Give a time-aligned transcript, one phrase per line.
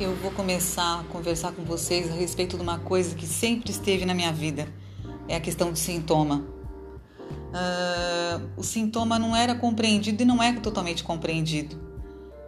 [0.00, 4.04] eu vou começar a conversar com vocês a respeito de uma coisa que sempre esteve
[4.04, 4.68] na minha vida:
[5.26, 6.44] é a questão do sintoma.
[7.48, 11.76] Uh, o sintoma não era compreendido e não é totalmente compreendido,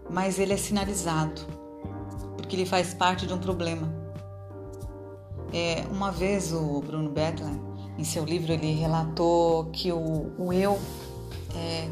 [0.09, 1.41] mas ele é sinalizado,
[2.37, 3.93] porque ele faz parte de um problema.
[5.53, 7.61] É, uma vez o Bruno Bethlen,
[7.99, 10.79] em seu livro, ele relatou que o, o eu
[11.57, 11.89] é,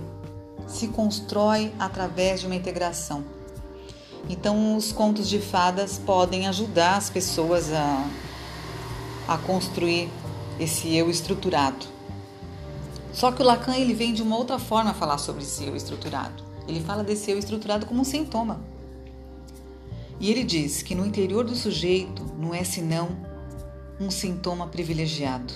[0.69, 3.25] se constrói através de uma integração.
[4.29, 8.09] Então, os contos de fadas podem ajudar as pessoas a,
[9.27, 10.09] a construir
[10.59, 11.87] esse eu estruturado.
[13.12, 15.75] Só que o Lacan ele vem de uma outra forma a falar sobre esse eu
[15.75, 16.45] estruturado.
[16.67, 18.61] Ele fala desse eu estruturado como um sintoma.
[20.21, 23.09] E ele diz que no interior do sujeito não é senão
[24.01, 25.55] um sintoma privilegiado.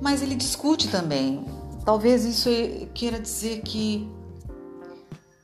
[0.00, 1.44] Mas ele discute também.
[1.84, 2.50] Talvez isso
[2.92, 4.08] queira dizer que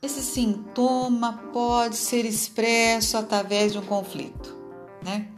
[0.03, 4.53] esse sintoma pode ser expresso através de um conflito,
[5.01, 5.29] né?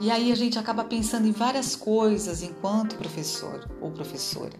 [0.00, 4.58] E aí a gente acaba pensando em várias coisas enquanto professor ou professora.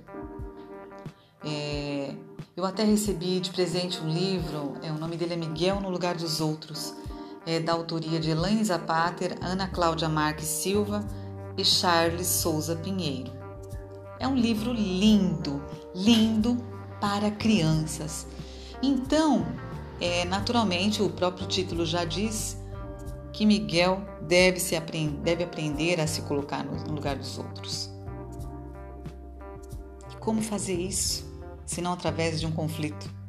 [1.42, 2.14] É,
[2.54, 6.14] eu até recebi de presente um livro, é, o nome dele é Miguel no Lugar
[6.14, 6.92] dos Outros,
[7.46, 11.02] é da autoria de Elaine Zapater, Ana Cláudia Marques Silva
[11.56, 13.32] e Charles Souza Pinheiro.
[14.18, 16.58] É um livro lindo, lindo
[17.00, 18.26] para crianças.
[18.82, 19.46] Então,
[20.00, 22.58] é, naturalmente, o próprio título já diz
[23.32, 24.78] que Miguel deve, se
[25.22, 27.90] deve aprender a se colocar no lugar dos outros.
[30.18, 31.24] Como fazer isso,
[31.66, 33.19] se não através de um conflito?